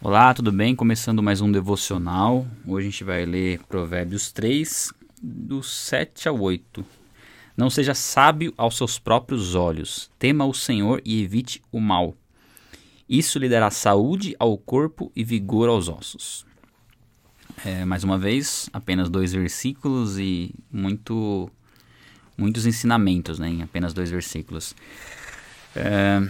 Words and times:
Olá, 0.00 0.32
tudo 0.32 0.52
bem? 0.52 0.76
Começando 0.76 1.20
mais 1.20 1.40
um 1.40 1.50
devocional. 1.50 2.46
Hoje 2.64 2.86
a 2.86 2.90
gente 2.90 3.02
vai 3.02 3.26
ler 3.26 3.58
Provérbios 3.68 4.30
3, 4.30 4.92
do 5.20 5.60
7 5.60 6.28
ao 6.28 6.40
8. 6.40 6.86
Não 7.56 7.68
seja 7.68 7.94
sábio 7.94 8.54
aos 8.56 8.76
seus 8.76 8.96
próprios 8.96 9.56
olhos, 9.56 10.08
tema 10.16 10.46
o 10.46 10.54
Senhor 10.54 11.02
e 11.04 11.20
evite 11.20 11.60
o 11.72 11.80
mal. 11.80 12.14
Isso 13.08 13.40
lhe 13.40 13.48
dará 13.48 13.72
saúde 13.72 14.36
ao 14.38 14.56
corpo 14.56 15.10
e 15.16 15.24
vigor 15.24 15.68
aos 15.68 15.88
ossos. 15.88 16.46
É, 17.64 17.84
mais 17.84 18.04
uma 18.04 18.16
vez, 18.16 18.70
apenas 18.72 19.10
dois 19.10 19.32
versículos 19.32 20.16
e 20.16 20.54
muito, 20.70 21.50
muitos 22.36 22.66
ensinamentos 22.66 23.40
né, 23.40 23.48
em 23.48 23.62
apenas 23.62 23.92
dois 23.92 24.12
versículos. 24.12 24.76
É, 25.74 26.20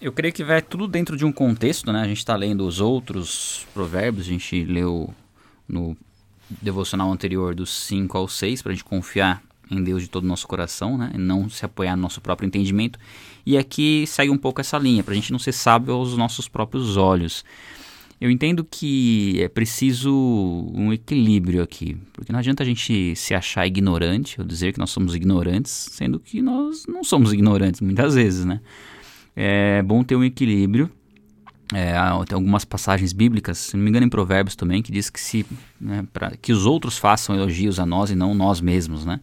eu 0.00 0.12
creio 0.12 0.32
que 0.32 0.44
vai 0.44 0.62
tudo 0.62 0.86
dentro 0.86 1.16
de 1.16 1.24
um 1.24 1.32
contexto, 1.32 1.92
né? 1.92 2.00
A 2.00 2.06
gente 2.06 2.18
está 2.18 2.36
lendo 2.36 2.66
os 2.66 2.80
outros 2.80 3.66
provérbios, 3.74 4.26
a 4.26 4.30
gente 4.30 4.64
leu 4.64 5.12
no 5.68 5.96
devocional 6.62 7.10
anterior 7.10 7.54
dos 7.54 7.70
5 7.86 8.16
ao 8.16 8.28
6, 8.28 8.62
para 8.62 8.72
a 8.72 8.74
gente 8.74 8.84
confiar 8.84 9.42
em 9.70 9.82
Deus 9.82 10.02
de 10.02 10.08
todo 10.08 10.24
o 10.24 10.26
nosso 10.26 10.46
coração, 10.46 10.98
né? 10.98 11.10
E 11.14 11.18
não 11.18 11.48
se 11.48 11.64
apoiar 11.64 11.96
no 11.96 12.02
nosso 12.02 12.20
próprio 12.20 12.46
entendimento. 12.46 12.98
E 13.46 13.56
aqui 13.56 14.06
segue 14.06 14.30
um 14.30 14.38
pouco 14.38 14.60
essa 14.60 14.78
linha, 14.78 15.02
para 15.02 15.12
a 15.12 15.14
gente 15.14 15.32
não 15.32 15.38
ser 15.38 15.52
sábio 15.52 15.94
aos 15.94 16.16
nossos 16.16 16.48
próprios 16.48 16.96
olhos. 16.96 17.44
Eu 18.20 18.30
entendo 18.30 18.64
que 18.64 19.42
é 19.42 19.48
preciso 19.48 20.12
um 20.72 20.92
equilíbrio 20.92 21.62
aqui, 21.62 21.96
porque 22.12 22.32
não 22.32 22.38
adianta 22.38 22.62
a 22.62 22.66
gente 22.66 23.14
se 23.16 23.34
achar 23.34 23.66
ignorante 23.66 24.40
ou 24.40 24.46
dizer 24.46 24.72
que 24.72 24.78
nós 24.78 24.90
somos 24.90 25.14
ignorantes, 25.14 25.88
sendo 25.90 26.20
que 26.20 26.40
nós 26.40 26.86
não 26.86 27.02
somos 27.02 27.32
ignorantes 27.32 27.80
muitas 27.80 28.14
vezes, 28.14 28.44
né? 28.44 28.60
É 29.34 29.82
bom 29.82 30.04
ter 30.04 30.14
um 30.16 30.24
equilíbrio. 30.24 30.90
É, 31.72 31.94
tem 32.26 32.36
algumas 32.36 32.64
passagens 32.64 33.12
bíblicas, 33.12 33.58
se 33.58 33.76
não 33.76 33.82
me 33.82 33.90
engano 33.90 34.06
em 34.06 34.10
Provérbios 34.10 34.54
também, 34.54 34.80
que 34.80 34.92
diz 34.92 35.10
que 35.10 35.20
se 35.20 35.44
né, 35.80 36.06
pra, 36.12 36.36
que 36.36 36.52
os 36.52 36.66
outros 36.66 36.96
façam 36.98 37.34
elogios 37.34 37.80
a 37.80 37.86
nós 37.86 38.10
e 38.10 38.14
não 38.14 38.32
nós 38.32 38.60
mesmos, 38.60 39.04
né? 39.04 39.20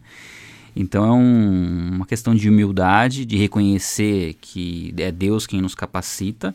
Então 0.74 1.04
é 1.04 1.12
um, 1.12 1.90
uma 1.94 2.06
questão 2.06 2.34
de 2.34 2.48
humildade, 2.48 3.24
de 3.24 3.36
reconhecer 3.36 4.36
que 4.40 4.92
é 4.98 5.10
Deus 5.10 5.46
quem 5.46 5.62
nos 5.62 5.74
capacita 5.74 6.54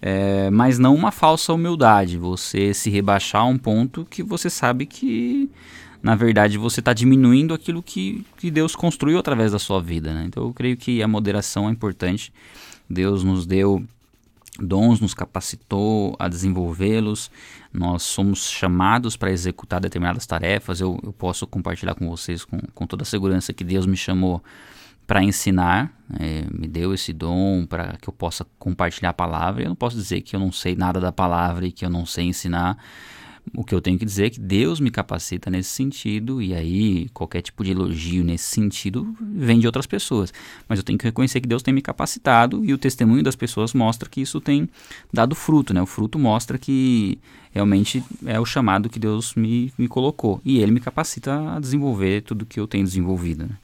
é, 0.00 0.50
mas 0.50 0.78
não 0.78 0.94
uma 0.94 1.10
falsa 1.10 1.52
humildade, 1.52 2.18
você 2.18 2.74
se 2.74 2.90
rebaixar 2.90 3.42
a 3.42 3.46
um 3.46 3.58
ponto 3.58 4.06
que 4.08 4.22
você 4.22 4.50
sabe 4.50 4.86
que, 4.86 5.50
na 6.02 6.14
verdade, 6.14 6.58
você 6.58 6.80
está 6.80 6.92
diminuindo 6.92 7.54
aquilo 7.54 7.82
que, 7.82 8.24
que 8.36 8.50
Deus 8.50 8.76
construiu 8.76 9.18
através 9.18 9.52
da 9.52 9.58
sua 9.58 9.80
vida. 9.80 10.12
Né? 10.12 10.24
Então 10.26 10.44
eu 10.44 10.52
creio 10.52 10.76
que 10.76 11.02
a 11.02 11.08
moderação 11.08 11.68
é 11.68 11.72
importante. 11.72 12.32
Deus 12.88 13.24
nos 13.24 13.46
deu 13.46 13.84
dons, 14.58 15.00
nos 15.00 15.14
capacitou 15.14 16.16
a 16.18 16.28
desenvolvê-los, 16.28 17.30
nós 17.72 18.02
somos 18.02 18.48
chamados 18.50 19.16
para 19.16 19.30
executar 19.30 19.80
determinadas 19.80 20.26
tarefas. 20.26 20.80
Eu, 20.80 20.98
eu 21.02 21.12
posso 21.12 21.46
compartilhar 21.46 21.94
com 21.94 22.08
vocês 22.08 22.44
com, 22.44 22.58
com 22.74 22.86
toda 22.86 23.02
a 23.02 23.06
segurança 23.06 23.52
que 23.52 23.64
Deus 23.64 23.86
me 23.86 23.96
chamou 23.96 24.42
para 25.06 25.22
ensinar, 25.22 25.92
é, 26.18 26.44
me 26.52 26.66
deu 26.66 26.92
esse 26.92 27.12
dom 27.12 27.64
para 27.64 27.96
que 28.00 28.08
eu 28.08 28.12
possa 28.12 28.44
compartilhar 28.58 29.10
a 29.10 29.14
palavra. 29.14 29.62
Eu 29.62 29.68
não 29.68 29.76
posso 29.76 29.96
dizer 29.96 30.20
que 30.22 30.34
eu 30.34 30.40
não 30.40 30.50
sei 30.50 30.74
nada 30.74 31.00
da 31.00 31.12
palavra 31.12 31.66
e 31.66 31.72
que 31.72 31.84
eu 31.84 31.90
não 31.90 32.04
sei 32.04 32.26
ensinar. 32.26 32.76
O 33.54 33.64
que 33.64 33.74
eu 33.74 33.80
tenho 33.80 33.98
que 33.98 34.04
dizer 34.04 34.26
é 34.26 34.30
que 34.30 34.40
Deus 34.40 34.80
me 34.80 34.90
capacita 34.90 35.50
nesse 35.50 35.70
sentido, 35.70 36.42
e 36.42 36.54
aí 36.54 37.08
qualquer 37.14 37.42
tipo 37.42 37.62
de 37.64 37.70
elogio 37.70 38.24
nesse 38.24 38.44
sentido 38.44 39.16
vem 39.20 39.58
de 39.58 39.66
outras 39.66 39.86
pessoas. 39.86 40.32
Mas 40.68 40.78
eu 40.78 40.84
tenho 40.84 40.98
que 40.98 41.04
reconhecer 41.04 41.40
que 41.40 41.48
Deus 41.48 41.62
tem 41.62 41.72
me 41.72 41.80
capacitado 41.80 42.64
e 42.64 42.72
o 42.72 42.78
testemunho 42.78 43.22
das 43.22 43.36
pessoas 43.36 43.72
mostra 43.72 44.08
que 44.08 44.20
isso 44.20 44.40
tem 44.40 44.68
dado 45.12 45.34
fruto. 45.34 45.72
Né? 45.72 45.80
O 45.80 45.86
fruto 45.86 46.18
mostra 46.18 46.58
que 46.58 47.18
realmente 47.52 48.02
é 48.26 48.38
o 48.38 48.44
chamado 48.44 48.88
que 48.88 48.98
Deus 48.98 49.34
me, 49.34 49.72
me 49.78 49.88
colocou, 49.88 50.40
e 50.44 50.58
Ele 50.58 50.72
me 50.72 50.80
capacita 50.80 51.56
a 51.56 51.60
desenvolver 51.60 52.22
tudo 52.22 52.44
que 52.44 52.60
eu 52.60 52.66
tenho 52.66 52.84
desenvolvido. 52.84 53.46
Né? 53.46 53.56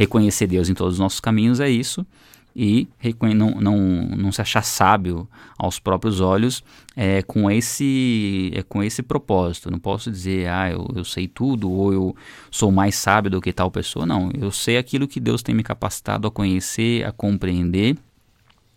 reconhecer 0.00 0.46
Deus 0.46 0.70
em 0.70 0.74
todos 0.74 0.94
os 0.94 0.98
nossos 0.98 1.20
caminhos 1.20 1.60
é 1.60 1.68
isso 1.68 2.06
e 2.54 2.88
não, 3.34 3.50
não, 3.60 3.78
não 4.16 4.32
se 4.32 4.40
achar 4.40 4.62
sábio 4.62 5.28
aos 5.56 5.78
próprios 5.78 6.20
olhos 6.20 6.62
é, 6.96 7.22
com, 7.22 7.50
esse, 7.50 8.50
é, 8.54 8.62
com 8.62 8.82
esse 8.82 9.02
propósito. 9.02 9.70
Não 9.70 9.78
posso 9.78 10.10
dizer, 10.10 10.48
ah, 10.48 10.70
eu, 10.70 10.88
eu 10.96 11.04
sei 11.04 11.28
tudo 11.28 11.70
ou 11.70 11.92
eu 11.92 12.16
sou 12.50 12.72
mais 12.72 12.96
sábio 12.96 13.30
do 13.30 13.40
que 13.40 13.52
tal 13.52 13.70
pessoa. 13.70 14.04
Não, 14.04 14.30
eu 14.38 14.50
sei 14.50 14.76
aquilo 14.76 15.06
que 15.06 15.20
Deus 15.20 15.42
tem 15.42 15.54
me 15.54 15.62
capacitado 15.62 16.26
a 16.26 16.30
conhecer, 16.30 17.04
a 17.04 17.12
compreender. 17.12 17.96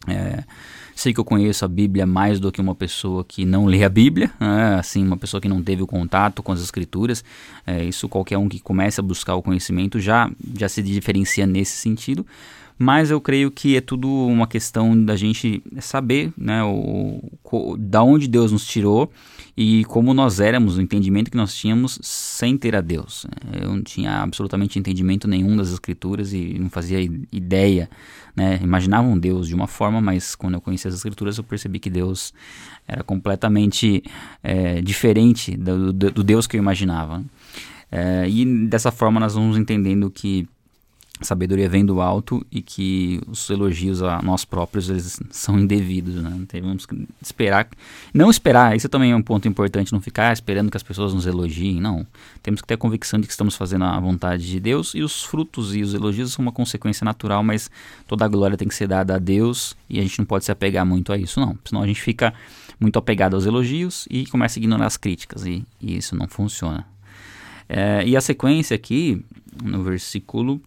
É, 0.08 0.44
sei 0.96 1.14
que 1.14 1.20
eu 1.20 1.26
conheço 1.26 1.66
a 1.66 1.68
Bíblia 1.68 2.06
mais 2.06 2.40
do 2.40 2.52
que 2.52 2.62
uma 2.62 2.76
pessoa 2.76 3.24
que 3.24 3.46
não 3.46 3.66
lê 3.66 3.84
a 3.84 3.90
Bíblia, 3.90 4.32
né? 4.40 4.76
assim, 4.76 5.04
uma 5.04 5.18
pessoa 5.18 5.42
que 5.42 5.48
não 5.48 5.64
teve 5.64 5.82
o 5.82 5.88
contato 5.88 6.44
com 6.44 6.52
as 6.52 6.62
Escrituras. 6.62 7.24
É, 7.66 7.84
isso 7.84 8.08
qualquer 8.08 8.38
um 8.38 8.48
que 8.48 8.60
comece 8.60 9.00
a 9.00 9.04
buscar 9.04 9.36
o 9.36 9.42
conhecimento 9.42 10.00
já, 10.00 10.30
já 10.58 10.70
se 10.70 10.84
diferencia 10.84 11.48
nesse 11.48 11.78
sentido 11.78 12.26
mas 12.84 13.10
eu 13.10 13.22
creio 13.22 13.50
que 13.50 13.78
é 13.78 13.82
tudo 13.82 14.10
uma 14.10 14.46
questão 14.46 15.02
da 15.02 15.16
gente 15.16 15.64
saber 15.80 16.34
né, 16.38 16.62
o, 16.64 17.24
o, 17.42 17.78
da 17.78 18.04
onde 18.04 18.28
Deus 18.28 18.52
nos 18.52 18.66
tirou 18.66 19.10
e 19.56 19.86
como 19.86 20.14
nós 20.14 20.42
éramos, 20.42 20.78
o 20.78 20.82
entendimento 20.82 21.32
que 21.32 21.38
nós 21.38 21.56
tínhamos 21.56 21.98
sem 22.02 22.58
ter 22.58 22.76
a 22.76 22.82
Deus. 22.82 23.26
Eu 23.54 23.70
não 23.70 23.82
tinha 23.82 24.22
absolutamente 24.22 24.78
entendimento 24.78 25.30
nenhum 25.30 25.56
das 25.56 25.72
Escrituras 25.72 26.34
e 26.34 26.58
não 26.60 26.70
fazia 26.70 27.00
ideia. 27.32 27.90
Né? 28.36 28.60
Imaginava 28.62 29.08
um 29.08 29.18
Deus 29.18 29.48
de 29.48 29.56
uma 29.56 29.68
forma, 29.68 30.02
mas 30.02 30.36
quando 30.36 30.56
eu 30.56 30.62
conheci 30.62 30.86
as 30.86 30.96
Escrituras 30.96 31.38
eu 31.38 31.44
percebi 31.44 31.80
que 31.80 31.90
Deus 31.90 32.34
era 32.86 33.02
completamente 33.02 34.04
é, 34.44 34.82
diferente 34.82 35.56
do, 35.56 35.94
do, 35.94 36.12
do, 36.12 36.24
Deus 36.24 36.48
que 36.48 36.58
eu 36.58 36.62
imaginava. 36.62 37.24
É, 37.90 38.28
e 38.28 38.68
dessa 38.68 38.92
forma 38.92 39.22
nós 39.22 39.36
vamos 39.36 39.58
entendendo 39.58 40.12
que 40.12 40.50
sabedoria 41.22 41.70
vem 41.70 41.86
do 41.86 42.02
alto 42.02 42.46
e 42.52 42.62
que 42.62 43.22
os 43.28 43.50
elogios 43.50 44.02
a 44.02 44.22
nós 44.22 44.44
próprios 44.44 44.90
eles 44.90 45.20
são 45.30 45.60
indevidos, 45.60 46.16
né? 46.16 46.42
Temos 46.48 46.86
que 46.86 47.08
esperar, 47.22 47.68
não 48.14 48.30
esperar, 48.30 48.76
isso 48.76 48.90
também 48.90 49.12
é 49.12 49.16
um 49.16 49.22
ponto 49.22 49.48
importante, 49.48 49.94
não 49.94 50.02
ficar 50.02 50.34
esperando 50.34 50.72
que 50.72 50.78
as 50.78 50.84
pessoas 50.84 51.14
nos 51.14 51.26
elogiem, 51.26 51.80
não. 51.80 52.06
Temos 52.42 52.62
que 52.62 52.68
ter 52.68 52.74
a 52.74 52.78
convicção 52.78 53.20
de 53.20 53.28
que 53.28 53.32
estamos 53.32 53.56
fazendo 53.56 53.86
a 53.86 54.00
vontade 54.00 54.46
de 54.46 54.60
Deus 54.60 54.94
e 54.96 55.02
os 55.02 55.24
frutos 55.24 55.76
e 55.76 55.82
os 55.82 55.94
elogios 55.94 56.34
são 56.34 56.44
uma 56.44 56.52
consequência 56.52 57.06
natural, 57.06 57.44
mas 57.44 57.70
toda 58.08 58.26
a 58.26 58.28
glória 58.28 58.58
tem 58.58 58.68
que 58.68 58.76
ser 58.76 58.88
dada 58.88 59.16
a 59.16 59.20
Deus 59.20 59.76
e 59.90 60.00
a 60.00 60.02
gente 60.02 60.18
não 60.18 60.26
pode 60.26 60.46
se 60.46 60.52
apegar 60.52 60.86
muito 60.86 61.14
a 61.14 61.18
isso, 61.18 61.40
não. 61.40 61.58
Senão 61.64 61.84
a 61.84 61.88
gente 61.88 62.02
fica 62.02 62.34
muito 62.80 62.98
apegado 62.98 63.36
aos 63.36 63.46
elogios 63.46 64.08
e 64.10 64.26
começa 64.26 64.58
a 64.58 64.60
ignorar 64.60 64.88
as 64.88 64.98
críticas 64.98 65.46
e, 65.46 65.64
e 65.80 65.96
isso 65.96 66.16
não 66.16 66.28
funciona. 66.28 66.86
É, 67.70 68.04
e 68.06 68.18
a 68.18 68.22
sequência 68.22 68.76
aqui, 68.76 69.24
no 69.64 69.84
versículo 69.84 70.60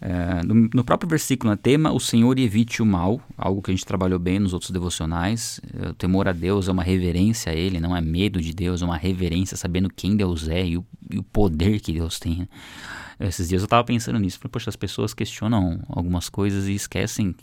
é, 0.00 0.44
no, 0.44 0.68
no, 0.74 0.84
próprio 0.84 1.08
versículo, 1.08 1.50
no 1.50 1.56
tema, 1.56 1.90
o 1.90 1.98
Senhor 1.98 2.38
evite 2.38 2.82
o 2.82 2.86
mal, 2.86 3.20
algo 3.36 3.62
que 3.62 3.70
a 3.70 3.74
gente 3.74 3.86
trabalhou 3.86 4.18
bem 4.18 4.38
nos 4.38 4.52
outros 4.52 4.70
devocionais. 4.70 5.60
É, 5.82 5.88
o 5.88 5.94
temor 5.94 6.28
a 6.28 6.32
Deus 6.32 6.68
é 6.68 6.72
uma 6.72 6.82
reverência 6.82 7.50
a 7.50 7.54
Ele, 7.54 7.80
não 7.80 7.96
é 7.96 8.00
medo 8.00 8.40
de 8.40 8.52
Deus, 8.52 8.82
é 8.82 8.84
uma 8.84 8.96
reverência 8.96 9.56
sabendo 9.56 9.88
quem 9.88 10.16
Deus 10.16 10.48
é 10.48 10.66
e 10.66 10.76
o, 10.76 10.84
e 11.10 11.18
o 11.18 11.22
poder 11.22 11.80
que 11.80 11.92
Deus 11.92 12.18
tem. 12.18 12.40
Né? 12.40 12.48
Esses 13.20 13.48
dias 13.48 13.62
eu 13.62 13.66
estava 13.66 13.82
pensando 13.84 14.18
nisso, 14.18 14.38
falei, 14.38 14.50
poxa, 14.50 14.68
as 14.68 14.76
pessoas 14.76 15.14
questionam 15.14 15.82
algumas 15.88 16.28
coisas 16.28 16.68
e 16.68 16.74
esquecem 16.74 17.34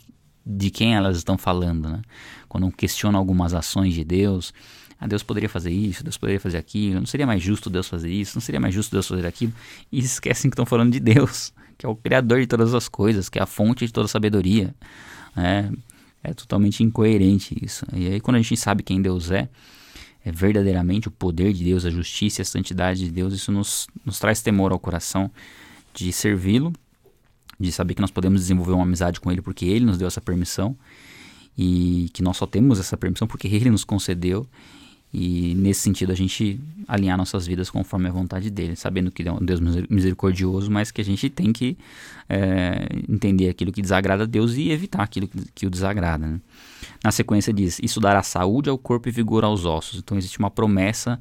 de 0.46 0.70
quem 0.70 0.94
elas 0.94 1.16
estão 1.16 1.36
falando, 1.38 1.88
né? 1.88 2.02
Quando 2.48 2.70
questionam 2.70 3.18
algumas 3.18 3.54
ações 3.54 3.94
de 3.94 4.04
Deus, 4.04 4.52
ah, 5.00 5.06
Deus 5.06 5.22
poderia 5.22 5.48
fazer 5.48 5.70
isso, 5.70 6.04
Deus 6.04 6.18
poderia 6.18 6.38
fazer 6.38 6.58
aquilo, 6.58 7.00
não 7.00 7.06
seria 7.06 7.26
mais 7.26 7.42
justo 7.42 7.70
Deus 7.70 7.88
fazer 7.88 8.10
isso, 8.10 8.36
não 8.36 8.42
seria 8.42 8.60
mais 8.60 8.74
justo 8.74 8.92
Deus 8.92 9.08
fazer 9.08 9.26
aquilo, 9.26 9.52
e 9.90 9.98
esquecem 9.98 10.50
que 10.50 10.54
estão 10.54 10.66
falando 10.66 10.92
de 10.92 11.00
Deus 11.00 11.52
que 11.76 11.86
é 11.86 11.88
o 11.88 11.96
Criador 11.96 12.40
de 12.40 12.46
todas 12.46 12.74
as 12.74 12.88
coisas, 12.88 13.28
que 13.28 13.38
é 13.38 13.42
a 13.42 13.46
fonte 13.46 13.86
de 13.86 13.92
toda 13.92 14.08
sabedoria. 14.08 14.74
É, 15.36 15.70
é 16.22 16.32
totalmente 16.32 16.82
incoerente 16.82 17.56
isso. 17.62 17.84
E 17.92 18.06
aí, 18.06 18.20
quando 18.20 18.36
a 18.36 18.40
gente 18.40 18.56
sabe 18.56 18.82
quem 18.82 19.02
Deus 19.02 19.30
é, 19.30 19.48
é 20.24 20.32
verdadeiramente 20.32 21.08
o 21.08 21.10
poder 21.10 21.52
de 21.52 21.62
Deus, 21.64 21.84
a 21.84 21.90
justiça 21.90 22.40
e 22.40 22.42
a 22.42 22.46
santidade 22.46 23.00
de 23.00 23.10
Deus, 23.10 23.34
isso 23.34 23.52
nos, 23.52 23.86
nos 24.04 24.18
traz 24.18 24.40
temor 24.40 24.72
ao 24.72 24.78
coração 24.78 25.30
de 25.92 26.10
servi-lo, 26.12 26.72
de 27.60 27.70
saber 27.70 27.94
que 27.94 28.00
nós 28.00 28.10
podemos 28.10 28.40
desenvolver 28.40 28.72
uma 28.72 28.84
amizade 28.84 29.20
com 29.20 29.30
Ele 29.30 29.42
porque 29.42 29.66
Ele 29.66 29.84
nos 29.84 29.98
deu 29.98 30.08
essa 30.08 30.20
permissão 30.20 30.76
e 31.56 32.08
que 32.12 32.22
nós 32.22 32.36
só 32.36 32.46
temos 32.46 32.80
essa 32.80 32.96
permissão 32.96 33.28
porque 33.28 33.46
Ele 33.46 33.70
nos 33.70 33.84
concedeu 33.84 34.46
e 35.14 35.54
nesse 35.54 35.80
sentido 35.80 36.10
a 36.10 36.14
gente 36.16 36.60
alinhar 36.88 37.16
nossas 37.16 37.46
vidas 37.46 37.70
conforme 37.70 38.08
a 38.08 38.10
vontade 38.10 38.50
dele, 38.50 38.74
sabendo 38.74 39.12
que 39.12 39.22
é 39.22 39.30
um 39.30 39.38
Deus 39.38 39.60
misericordioso, 39.88 40.68
mas 40.68 40.90
que 40.90 41.00
a 41.00 41.04
gente 41.04 41.30
tem 41.30 41.52
que 41.52 41.78
é, 42.28 42.88
entender 43.08 43.48
aquilo 43.48 43.70
que 43.70 43.80
desagrada 43.80 44.24
a 44.24 44.26
Deus 44.26 44.54
e 44.56 44.70
evitar 44.70 45.04
aquilo 45.04 45.28
que, 45.28 45.38
que 45.54 45.66
o 45.68 45.70
desagrada. 45.70 46.26
Né? 46.26 46.40
Na 47.02 47.12
sequência 47.12 47.52
diz: 47.52 47.78
Isso 47.80 48.00
dará 48.00 48.24
saúde 48.24 48.68
ao 48.68 48.76
corpo 48.76 49.08
e 49.08 49.12
vigor 49.12 49.44
aos 49.44 49.64
ossos. 49.64 50.00
Então 50.00 50.18
existe 50.18 50.40
uma 50.40 50.50
promessa 50.50 51.20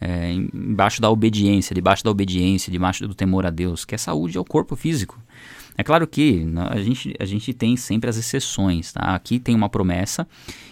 é, 0.00 0.32
embaixo 0.32 1.02
da 1.02 1.10
obediência, 1.10 1.74
debaixo 1.74 2.02
da 2.02 2.10
obediência, 2.10 2.72
debaixo 2.72 3.06
do 3.06 3.14
temor 3.14 3.44
a 3.44 3.50
Deus, 3.50 3.84
que 3.84 3.94
é 3.94 3.98
saúde 3.98 4.38
ao 4.38 4.44
corpo 4.44 4.74
físico. 4.74 5.20
É 5.76 5.82
claro 5.82 6.06
que 6.06 6.46
a 6.70 6.80
gente, 6.80 7.14
a 7.18 7.24
gente 7.24 7.52
tem 7.52 7.76
sempre 7.76 8.08
as 8.08 8.16
exceções, 8.16 8.92
tá? 8.92 9.14
Aqui 9.14 9.40
tem 9.40 9.54
uma 9.54 9.68
promessa 9.68 10.26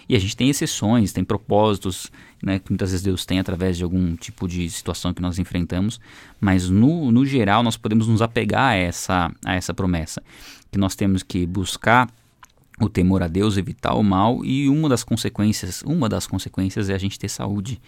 e 0.07 0.15
a 0.15 0.19
gente 0.19 0.35
tem 0.35 0.49
exceções, 0.49 1.11
tem 1.11 1.23
propósitos, 1.23 2.09
né, 2.41 2.59
que 2.59 2.71
muitas 2.71 2.91
vezes 2.91 3.03
Deus 3.03 3.25
tem 3.25 3.39
através 3.39 3.77
de 3.77 3.83
algum 3.83 4.15
tipo 4.15 4.47
de 4.47 4.69
situação 4.69 5.13
que 5.13 5.21
nós 5.21 5.39
enfrentamos, 5.39 5.99
mas 6.39 6.69
no, 6.69 7.11
no 7.11 7.25
geral 7.25 7.63
nós 7.63 7.77
podemos 7.77 8.07
nos 8.07 8.21
apegar 8.21 8.71
a 8.71 8.75
essa, 8.75 9.31
a 9.45 9.55
essa 9.55 9.73
promessa, 9.73 10.21
que 10.71 10.77
nós 10.77 10.95
temos 10.95 11.23
que 11.23 11.45
buscar 11.45 12.09
o 12.79 12.89
temor 12.89 13.23
a 13.23 13.27
Deus, 13.27 13.57
evitar 13.57 13.93
o 13.93 14.03
mal 14.03 14.43
e 14.43 14.67
uma 14.69 14.89
das 14.89 15.03
consequências, 15.03 15.83
uma 15.85 16.09
das 16.09 16.27
consequências 16.27 16.89
é 16.89 16.93
a 16.93 16.97
gente 16.97 17.19
ter 17.19 17.29
saúde. 17.29 17.79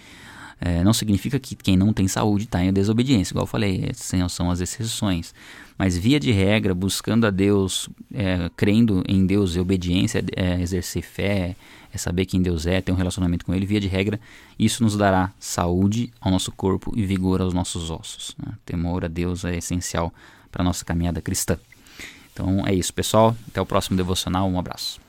É, 0.60 0.84
não 0.84 0.94
significa 0.94 1.40
que 1.40 1.56
quem 1.56 1.76
não 1.76 1.92
tem 1.92 2.08
saúde 2.08 2.46
está 2.46 2.64
em 2.64 2.72
desobediência, 2.72 3.34
igual 3.34 3.44
eu 3.44 3.48
falei, 3.48 3.92
são 4.30 4.50
as 4.50 4.62
exceções. 4.62 5.34
Mas 5.78 5.98
via 5.98 6.20
de 6.20 6.32
regra, 6.32 6.74
buscando 6.74 7.28
a 7.28 7.30
Deus, 7.30 7.90
é, 8.14 8.50
crendo 8.56 9.04
em 9.08 9.26
Deus 9.26 9.56
e 9.56 9.60
obediência, 9.60 10.24
é, 10.36 10.62
exercer 10.62 11.04
fé, 11.04 11.56
é 11.94 11.98
saber 11.98 12.26
quem 12.26 12.42
Deus 12.42 12.66
é, 12.66 12.82
ter 12.82 12.92
um 12.92 12.96
relacionamento 12.96 13.46
com 13.46 13.54
Ele, 13.54 13.66
via 13.66 13.80
de 13.80 13.88
regra, 13.88 14.20
isso 14.58 14.84
nos 14.84 14.96
dará 14.96 15.32
saúde 15.40 16.12
ao 16.22 16.32
nosso 16.32 16.52
corpo 16.52 16.94
e 16.96 17.06
vigor 17.06 17.42
aos 17.42 17.54
nossos 17.54 17.92
ossos. 17.92 18.36
Né? 18.38 18.54
Temor 18.66 19.04
a 19.04 19.08
Deus 19.10 19.44
é 19.44 19.58
essencial 19.58 20.14
para 20.52 20.62
a 20.62 20.66
nossa 20.66 20.86
caminhada 20.86 21.22
cristã. 21.22 21.58
Então 22.34 22.66
é 22.66 22.74
isso, 22.74 22.94
pessoal. 22.94 23.36
Até 23.48 23.62
o 23.62 23.66
próximo 23.66 23.96
devocional. 23.96 24.50
Um 24.50 24.60
abraço. 24.60 25.05